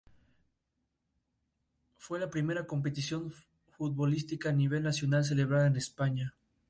Fue 1.95 2.19
la 2.19 2.31
primera 2.31 2.65
competición 2.65 3.31
futbolística 3.77 4.49
a 4.49 4.53
nivel 4.53 4.81
nacional 4.81 5.23
celebrada 5.25 5.67
en 5.67 5.75
España. 5.75 6.33